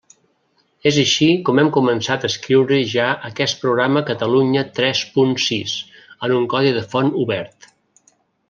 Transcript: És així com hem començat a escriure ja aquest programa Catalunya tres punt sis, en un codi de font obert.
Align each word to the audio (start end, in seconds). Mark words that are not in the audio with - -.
És 0.91 0.95
així 1.01 1.27
com 1.49 1.61
hem 1.63 1.67
començat 1.75 2.25
a 2.25 2.31
escriure 2.33 2.79
ja 2.95 3.09
aquest 3.29 3.61
programa 3.67 4.03
Catalunya 4.09 4.67
tres 4.81 5.05
punt 5.19 5.37
sis, 5.47 5.77
en 6.29 6.35
un 6.39 6.53
codi 6.55 6.77
de 6.81 6.87
font 6.95 7.17
obert. 7.27 7.73